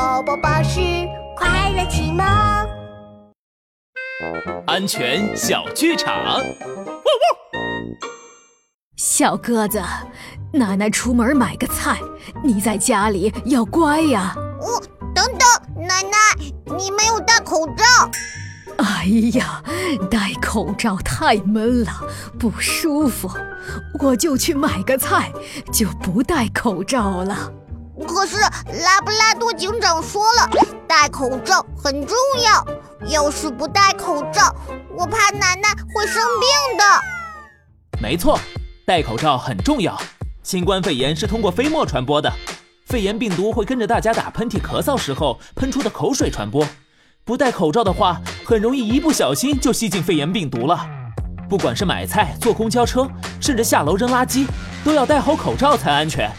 [0.00, 0.80] 宝宝巴士
[1.36, 2.26] 快乐启蒙，
[4.66, 6.14] 安全小剧场。
[6.24, 6.42] 汪汪！
[8.96, 9.78] 小鸽子，
[10.54, 12.00] 奶奶出门买个菜，
[12.42, 14.34] 你在家里要乖呀。
[14.62, 14.80] 哦，
[15.14, 16.18] 等等，奶奶，
[16.78, 17.84] 你没有戴口罩。
[18.78, 19.04] 哎
[19.34, 19.62] 呀，
[20.10, 21.92] 戴口罩太闷了，
[22.38, 23.30] 不舒服，
[24.00, 25.30] 我就去买个菜，
[25.70, 27.52] 就不戴口罩了。
[28.06, 30.50] 可是拉布拉多警长说了，
[30.88, 32.66] 戴口罩很重要。
[33.06, 34.54] 要是不戴口罩，
[34.94, 38.00] 我怕奶奶会生病的。
[38.00, 38.38] 没错，
[38.86, 39.98] 戴口罩很重要。
[40.42, 42.30] 新冠肺炎是通过飞沫传播的，
[42.86, 46.66] 肺炎病毒会跟着大家打喷嚏、咳嗽时候喷出的口水传播。
[47.24, 50.86] 不戴口罩的话，很容易一不小心就吸进肺炎病毒了。
[51.48, 53.08] 不管是买菜、坐公交车，
[53.40, 54.46] 甚至下楼扔垃圾，
[54.84, 56.30] 都要戴好口罩才安全。